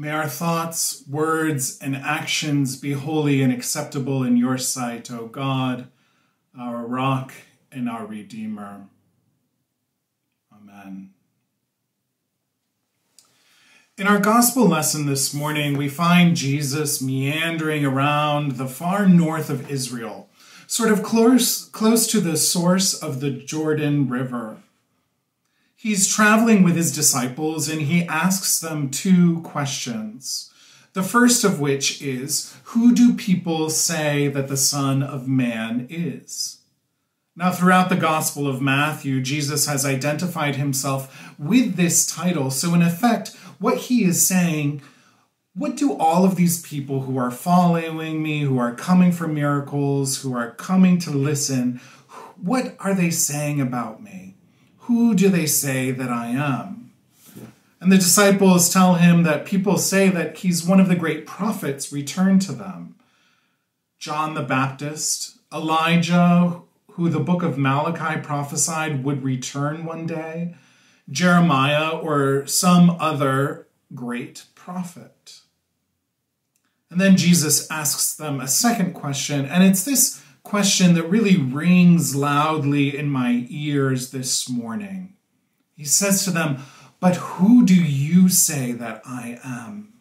[0.00, 5.88] May our thoughts, words, and actions be holy and acceptable in your sight, O God,
[6.58, 7.34] our rock
[7.70, 8.86] and our Redeemer.
[10.50, 11.10] Amen.
[13.98, 19.70] In our gospel lesson this morning, we find Jesus meandering around the far north of
[19.70, 20.30] Israel,
[20.66, 24.62] sort of close, close to the source of the Jordan River.
[25.82, 30.52] He's traveling with his disciples and he asks them two questions.
[30.92, 36.58] The first of which is Who do people say that the Son of Man is?
[37.34, 42.50] Now, throughout the Gospel of Matthew, Jesus has identified himself with this title.
[42.50, 44.82] So, in effect, what he is saying,
[45.54, 50.20] what do all of these people who are following me, who are coming for miracles,
[50.20, 51.80] who are coming to listen,
[52.36, 54.29] what are they saying about me?
[54.90, 56.90] Who do they say that I am?
[57.80, 61.92] And the disciples tell him that people say that he's one of the great prophets
[61.92, 62.96] returned to them.
[64.00, 70.56] John the Baptist, Elijah, who the book of Malachi prophesied would return one day,
[71.08, 75.42] Jeremiah, or some other great prophet.
[76.90, 80.20] And then Jesus asks them a second question, and it's this
[80.50, 85.14] question that really rings loudly in my ears this morning.
[85.76, 86.58] He says to them,
[86.98, 89.92] But who do you say that I am?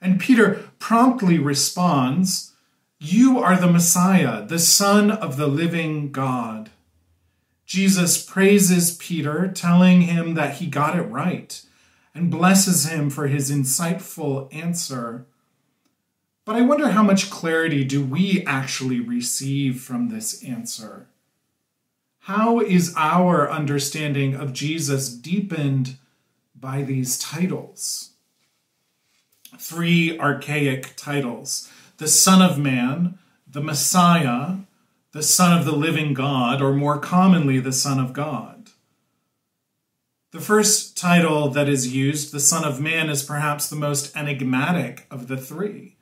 [0.00, 2.54] And Peter promptly responds,
[3.00, 6.70] You are the Messiah, the Son of the living God.
[7.66, 11.60] Jesus praises Peter, telling him that he got it right,
[12.14, 15.26] and blesses him for his insightful answer.
[16.46, 21.08] But I wonder how much clarity do we actually receive from this answer?
[22.20, 25.96] How is our understanding of Jesus deepened
[26.54, 28.10] by these titles?
[29.58, 33.18] Three archaic titles the Son of Man,
[33.50, 34.58] the Messiah,
[35.12, 38.70] the Son of the living God, or more commonly, the Son of God.
[40.30, 45.06] The first title that is used, the Son of Man, is perhaps the most enigmatic
[45.10, 45.95] of the three.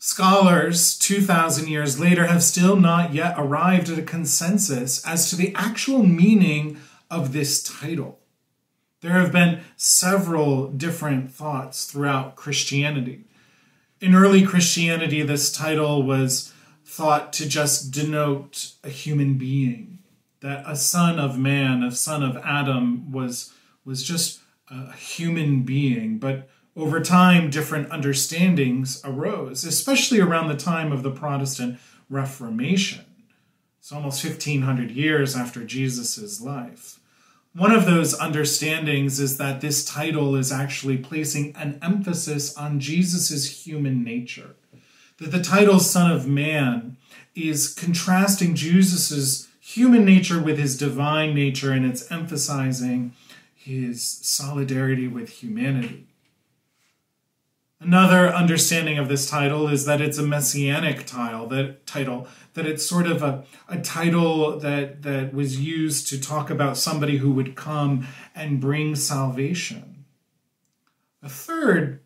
[0.00, 5.52] Scholars 2,000 years later have still not yet arrived at a consensus as to the
[5.56, 6.78] actual meaning
[7.10, 8.20] of this title.
[9.00, 13.24] There have been several different thoughts throughout Christianity.
[14.00, 16.52] In early Christianity, this title was
[16.84, 19.98] thought to just denote a human being,
[20.40, 23.52] that a son of man, a son of Adam, was,
[23.84, 26.18] was just a human being.
[26.18, 33.04] But over time, different understandings arose, especially around the time of the Protestant Reformation.
[33.80, 37.00] It's almost 1500 years after Jesus' life.
[37.52, 43.66] One of those understandings is that this title is actually placing an emphasis on Jesus'
[43.66, 44.54] human nature.
[45.18, 46.96] That the title Son of Man
[47.34, 53.14] is contrasting Jesus' human nature with his divine nature, and it's emphasizing
[53.56, 56.06] his solidarity with humanity.
[57.80, 62.84] Another understanding of this title is that it's a messianic title, that title, that it's
[62.84, 67.54] sort of a, a title that, that was used to talk about somebody who would
[67.54, 70.04] come and bring salvation.
[71.22, 72.00] A third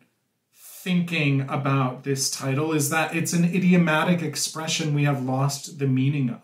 [0.53, 6.29] thinking about this title is that it's an idiomatic expression we have lost the meaning
[6.29, 6.41] of.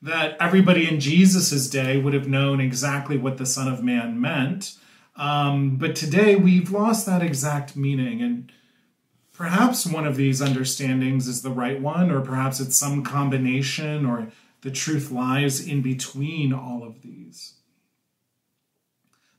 [0.00, 4.76] That everybody in Jesus' day would have known exactly what the Son of Man meant
[5.16, 8.52] um, but today we've lost that exact meaning, and
[9.32, 14.28] perhaps one of these understandings is the right one, or perhaps it's some combination, or
[14.62, 17.54] the truth lies in between all of these.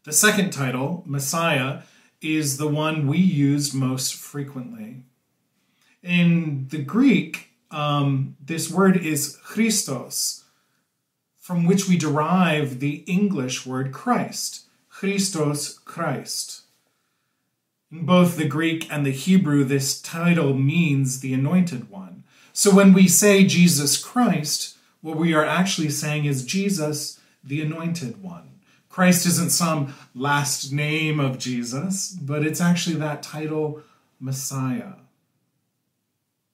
[0.04, 1.82] The second title, Messiah,
[2.22, 5.04] is the one we use most frequently.
[6.02, 10.46] In the Greek, um, this word is Christos,
[11.38, 14.67] from which we derive the English word Christ.
[15.00, 16.63] Christos Christ.
[17.92, 22.24] In both the Greek and the Hebrew, this title means the anointed one.
[22.51, 28.24] So when we say Jesus Christ, what we are actually saying is Jesus, the anointed
[28.24, 28.60] one.
[28.89, 33.83] Christ isn't some last name of Jesus, but it's actually that title,
[34.19, 34.94] Messiah.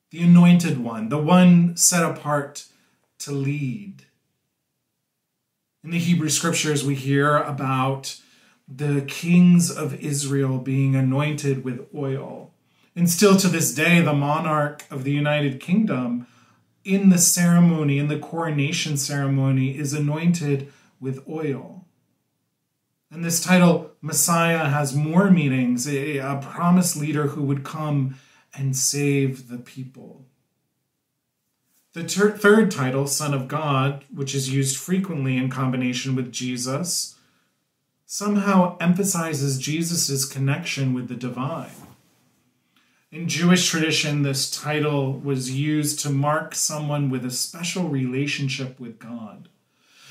[0.09, 2.65] The anointed one, the one set apart
[3.19, 4.03] to lead.
[5.81, 8.17] In the Hebrew scriptures, we hear about
[8.67, 12.51] the kings of Israel being anointed with oil.
[12.95, 16.27] And still to this day, the monarch of the United Kingdom,
[16.83, 21.85] in the ceremony, in the coronation ceremony, is anointed with oil.
[23.11, 28.15] And this title, Messiah, has more meanings a, a promised leader who would come
[28.55, 30.25] and save the people.
[31.93, 37.15] The ter- third title, Son of God, which is used frequently in combination with Jesus,
[38.13, 41.71] somehow emphasizes Jesus' connection with the divine.
[43.11, 48.99] In Jewish tradition, this title was used to mark someone with a special relationship with
[48.99, 49.49] God.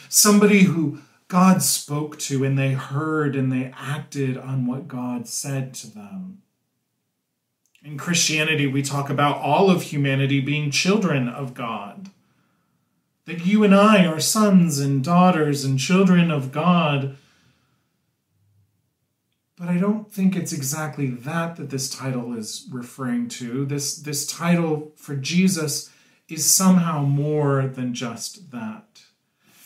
[0.08, 5.72] Somebody who God spoke to and they heard and they acted on what God said
[5.75, 6.43] to them.
[7.84, 12.10] In Christianity, we talk about all of humanity being children of God.
[13.26, 17.16] That you and I are sons and daughters and children of God
[19.62, 23.64] but I don't think it's exactly that that this title is referring to.
[23.64, 25.88] This, this title for Jesus
[26.28, 29.02] is somehow more than just that.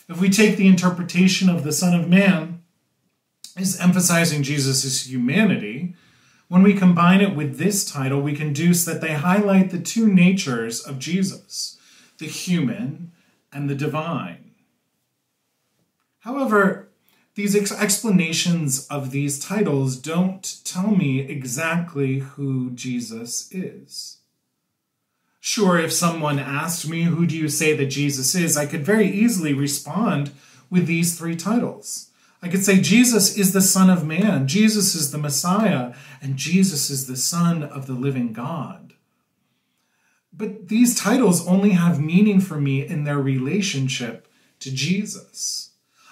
[0.06, 2.60] If we take the interpretation of the Son of Man
[3.58, 5.94] is emphasizing Jesus' humanity,
[6.48, 10.06] when we combine it with this title, we can deduce that they highlight the two
[10.06, 11.78] natures of Jesus
[12.18, 13.12] the human
[13.50, 14.52] and the divine.
[16.18, 16.85] However,
[17.36, 24.18] these ex- explanations of these titles don't tell me exactly who Jesus is.
[25.38, 28.56] Sure, if someone asked me, Who do you say that Jesus is?
[28.56, 30.32] I could very easily respond
[30.70, 32.08] with these three titles.
[32.42, 36.90] I could say, Jesus is the Son of Man, Jesus is the Messiah, and Jesus
[36.90, 38.94] is the Son of the living God.
[40.32, 44.26] But these titles only have meaning for me in their relationship
[44.60, 45.70] to Jesus.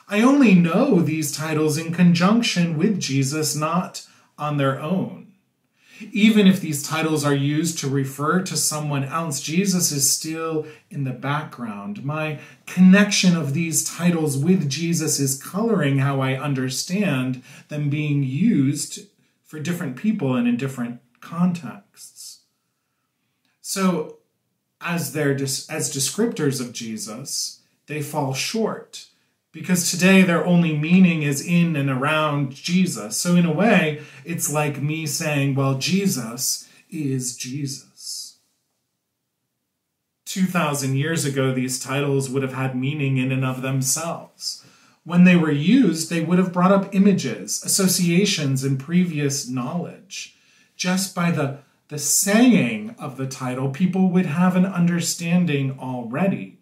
[0.09, 4.07] I only know these titles in conjunction with Jesus, not
[4.39, 5.33] on their own.
[6.13, 11.05] Even if these titles are used to refer to someone else, Jesus is still in
[11.05, 12.05] the background.
[12.05, 19.07] My connection of these titles with Jesus is coloring how I understand them being used
[19.45, 22.41] for different people and in different contexts.
[23.61, 24.19] So,
[24.81, 29.07] as they're as descriptors of Jesus, they fall short
[29.55, 33.17] because today their only meaning is in and around Jesus.
[33.17, 38.39] So, in a way, it's like me saying, well, Jesus is Jesus.
[40.27, 44.65] 2,000 years ago, these titles would have had meaning in and of themselves.
[45.05, 50.37] When they were used, they would have brought up images, associations, and previous knowledge.
[50.77, 56.59] Just by the, the saying of the title, people would have an understanding already.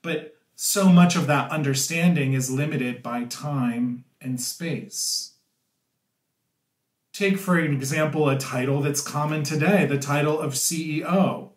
[0.00, 5.32] But so much of that understanding is limited by time and space.
[7.14, 11.52] Take, for example, a title that's common today the title of CEO.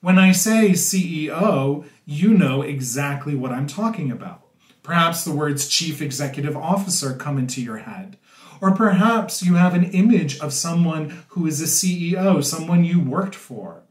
[0.00, 4.46] When I say CEO, you know exactly what I'm talking about.
[4.84, 8.16] Perhaps the words Chief Executive Officer come into your head.
[8.60, 13.34] Or perhaps you have an image of someone who is a CEO, someone you worked
[13.34, 13.82] for.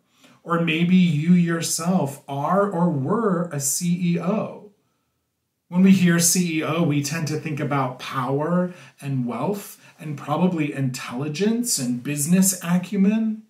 [0.45, 4.69] Or maybe you yourself are or were a CEO.
[5.69, 8.71] When we hear CEO, we tend to think about power
[9.01, 13.41] and wealth and probably intelligence and business acumen.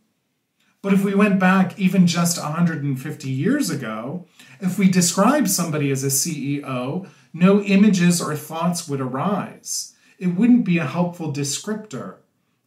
[0.81, 4.25] But if we went back even just 150 years ago,
[4.62, 9.94] if we described somebody as a CEO, no images or thoughts would arise.
[10.18, 12.19] It wouldn't be a helpful descriptor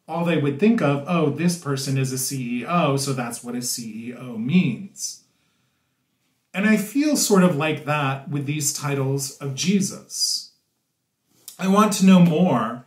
[0.08, 3.58] all they would think of, oh, this person is a CEO, so that's what a
[3.58, 5.24] CEO means.
[6.54, 10.52] And I feel sort of like that with these titles of Jesus.
[11.58, 12.86] I want to know more,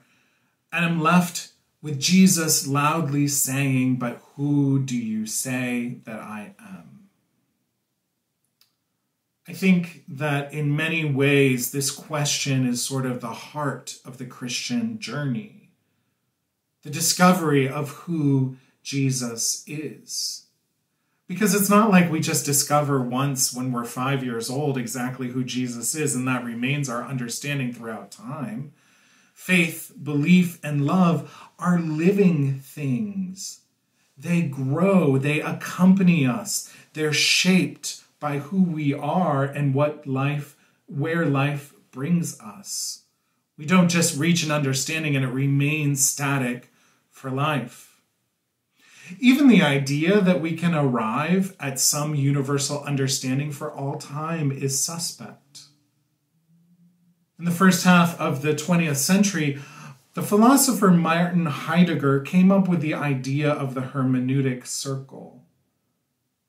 [0.73, 1.51] and I'm left
[1.81, 7.07] with Jesus loudly saying, But who do you say that I am?
[9.47, 14.25] I think that in many ways, this question is sort of the heart of the
[14.25, 15.60] Christian journey
[16.83, 20.45] the discovery of who Jesus is.
[21.27, 25.43] Because it's not like we just discover once when we're five years old exactly who
[25.43, 28.73] Jesus is, and that remains our understanding throughout time.
[29.33, 33.61] Faith, belief, and love are living things.
[34.17, 41.25] They grow, they accompany us, they're shaped by who we are and what life, where
[41.25, 43.03] life brings us.
[43.57, 46.70] We don't just reach an understanding and it remains static
[47.21, 48.01] for life.
[49.19, 54.83] Even the idea that we can arrive at some universal understanding for all time is
[54.83, 55.65] suspect.
[57.37, 59.59] In the first half of the 20th century,
[60.15, 65.43] the philosopher Martin Heidegger came up with the idea of the hermeneutic circle.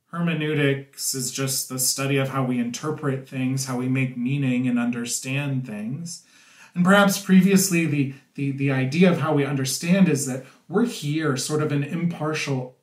[0.07, 4.79] Hermeneutics is just the study of how we interpret things, how we make meaning and
[4.79, 6.25] understand things.
[6.75, 11.37] And perhaps previously, the, the, the idea of how we understand is that we're here,
[11.37, 12.77] sort of an impartial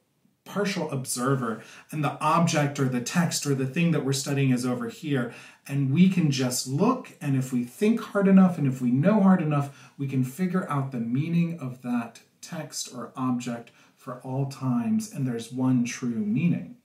[0.45, 4.65] partial observer, and the object or the text or the thing that we're studying is
[4.65, 5.31] over here.
[5.67, 9.21] And we can just look, and if we think hard enough and if we know
[9.21, 14.47] hard enough, we can figure out the meaning of that text or object for all
[14.47, 16.77] times, and there's one true meaning.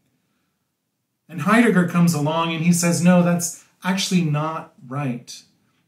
[1.29, 5.43] And Heidegger comes along and he says, no, that's actually not right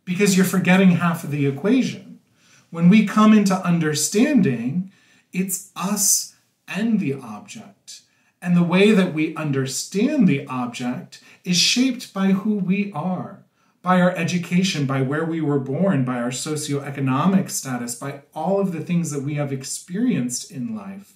[0.07, 2.21] because you're forgetting half of the equation.
[2.71, 4.93] When we come into understanding,
[5.37, 6.35] it's us
[6.67, 8.03] and the object.
[8.43, 13.45] And the way that we understand the object is shaped by who we are,
[13.83, 18.73] by our education, by where we were born, by our socioeconomic status, by all of
[18.73, 21.15] the things that we have experienced in life.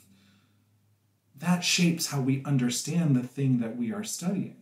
[1.36, 4.56] That shapes how we understand the thing that we are studying.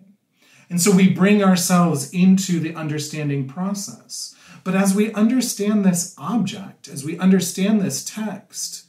[0.71, 4.35] And so we bring ourselves into the understanding process.
[4.65, 8.88] But as we understand this object, as we understand this text,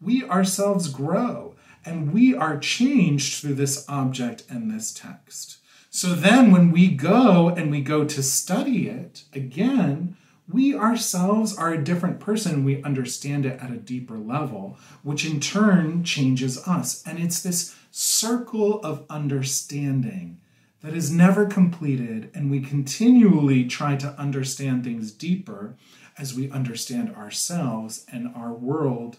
[0.00, 1.54] we ourselves grow
[1.84, 5.58] and we are changed through this object and this text.
[5.92, 10.16] So then, when we go and we go to study it again,
[10.48, 12.64] we ourselves are a different person.
[12.64, 17.02] We understand it at a deeper level, which in turn changes us.
[17.06, 20.40] And it's this circle of understanding
[20.82, 25.76] that is never completed, and we continually try to understand things deeper
[26.16, 29.18] as we understand ourselves and our world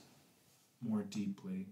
[0.82, 1.68] more deeply.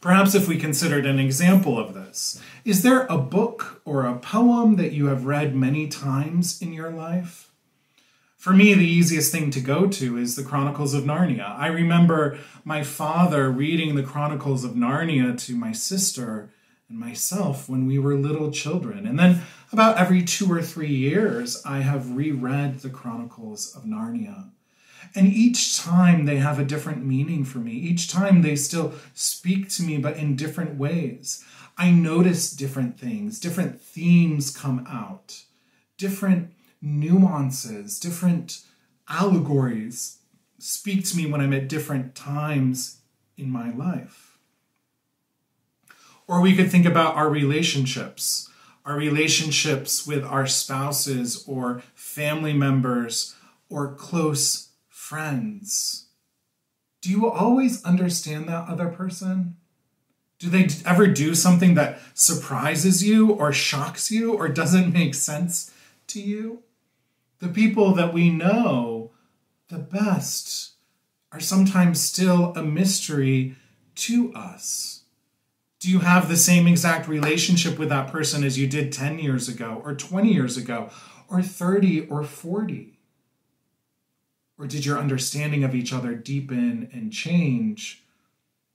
[0.00, 4.76] Perhaps if we considered an example of this, is there a book or a poem
[4.76, 7.50] that you have read many times in your life?
[8.36, 11.58] For me, the easiest thing to go to is the Chronicles of Narnia.
[11.58, 16.50] I remember my father reading the Chronicles of Narnia to my sister
[16.88, 19.08] and myself when we were little children.
[19.08, 24.50] And then about every two or three years, I have reread the Chronicles of Narnia.
[25.14, 27.72] And each time they have a different meaning for me.
[27.72, 31.44] Each time they still speak to me, but in different ways.
[31.76, 35.42] I notice different things, different themes come out,
[35.96, 36.52] different
[36.82, 38.62] nuances, different
[39.08, 40.18] allegories
[40.58, 42.98] speak to me when I'm at different times
[43.36, 44.38] in my life.
[46.26, 48.50] Or we could think about our relationships,
[48.84, 53.34] our relationships with our spouses or family members
[53.70, 54.67] or close
[55.08, 56.08] friends,
[57.00, 59.56] do you always understand that other person?
[60.38, 65.72] Do they ever do something that surprises you or shocks you or doesn't make sense
[66.08, 66.62] to you?
[67.38, 69.12] The people that we know
[69.68, 70.72] the best
[71.32, 73.56] are sometimes still a mystery
[73.94, 75.04] to us.
[75.80, 79.48] Do you have the same exact relationship with that person as you did 10 years
[79.48, 80.90] ago, or 20 years ago,
[81.30, 82.97] or 30 or 40?
[84.58, 88.02] Or did your understanding of each other deepen and change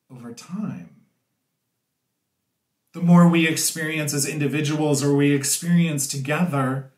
[0.10, 0.90] over time?
[2.94, 6.92] The more we experience as individuals or we experience together,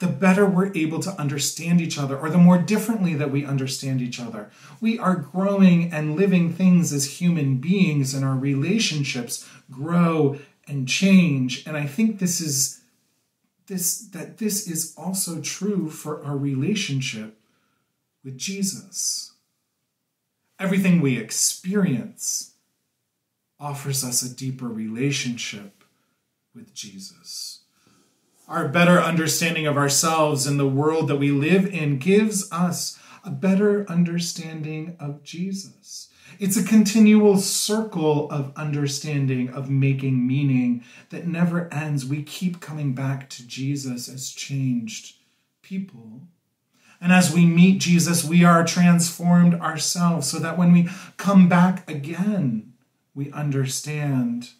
[0.00, 4.00] the better we're able to understand each other, or the more differently that we understand
[4.00, 4.50] each other.
[4.80, 11.64] We are growing and living things as human beings, and our relationships grow and change.
[11.66, 12.80] And I think this is
[13.66, 17.38] this that this is also true for our relationship
[18.24, 19.32] with Jesus.
[20.58, 22.54] Everything we experience
[23.60, 25.84] offers us a deeper relationship
[26.54, 27.60] with Jesus.
[28.48, 33.30] Our better understanding of ourselves and the world that we live in gives us a
[33.30, 36.10] better understanding of Jesus.
[36.38, 42.04] It's a continual circle of understanding, of making meaning that never ends.
[42.04, 45.16] We keep coming back to Jesus as changed
[45.62, 46.22] people.
[47.00, 51.88] And as we meet Jesus, we are transformed ourselves so that when we come back
[51.90, 52.72] again,
[53.14, 54.50] we understand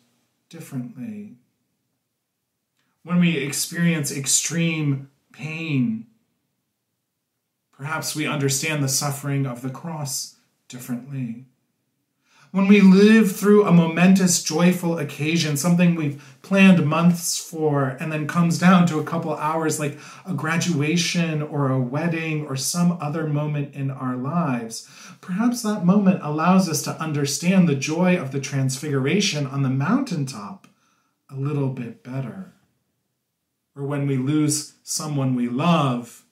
[0.48, 1.34] differently.
[3.02, 6.06] When we experience extreme pain,
[7.72, 10.36] perhaps we understand the suffering of the cross
[10.68, 11.46] differently
[12.54, 18.28] when we live through a momentous, joyful occasion, something we've planned months for, and then
[18.28, 23.26] comes down to a couple hours, like a graduation or a wedding or some other
[23.26, 24.88] moment in our lives,
[25.20, 30.68] perhaps that moment allows us to understand the joy of the transfiguration on the mountaintop
[31.28, 32.52] a little bit better.
[33.74, 36.22] Or when we lose someone we love,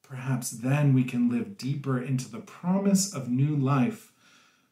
[0.00, 4.12] perhaps then we can live deeper into the promise of new life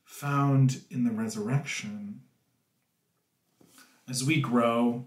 [0.07, 2.23] found in the resurrection.
[4.09, 5.05] As we grow,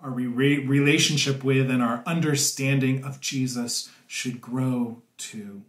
[0.00, 5.62] our re- relationship with and our understanding of Jesus should grow too.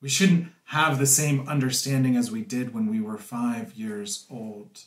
[0.00, 4.80] We shouldn't have the same understanding as we did when we were five years old.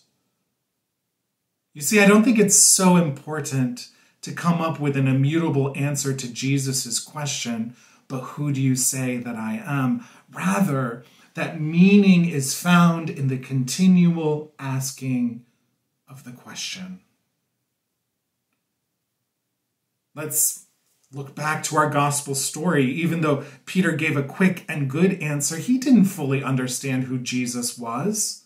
[1.73, 3.89] You see, I don't think it's so important
[4.21, 7.75] to come up with an immutable answer to Jesus' question,
[8.07, 10.05] but who do you say that I am?
[10.31, 15.45] Rather, that meaning is found in the continual asking
[16.07, 16.99] of the question.
[20.15, 20.65] Let's
[21.11, 22.91] look back to our gospel story.
[22.91, 27.77] Even though Peter gave a quick and good answer, he didn't fully understand who Jesus
[27.77, 28.43] was.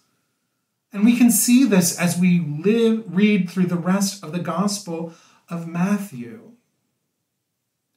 [0.93, 5.13] And we can see this as we live, read through the rest of the gospel
[5.49, 6.53] of Matthew.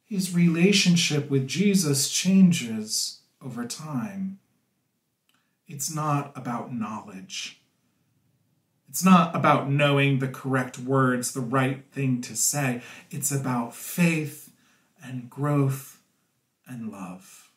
[0.05, 4.41] His relationship with Jesus changes over time.
[5.71, 7.63] It's not about knowledge.
[8.89, 12.83] It's not about knowing the correct words, the right thing to say.
[13.09, 14.53] It's about faith
[15.01, 16.03] and growth
[16.67, 17.53] and love.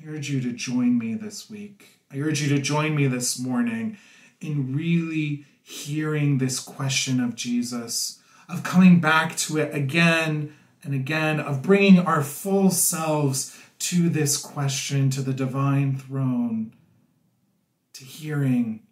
[0.00, 2.00] I urge you to join me this week.
[2.10, 3.98] I urge you to join me this morning
[4.40, 11.38] in really hearing this question of Jesus, of coming back to it again and again,
[11.38, 16.72] of bringing our full selves to this question, to the divine throne
[17.94, 18.86] to hearing,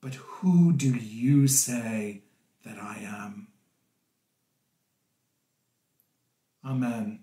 [0.00, 2.22] but who do you say
[2.64, 3.48] that I am?
[6.64, 7.20] Amen.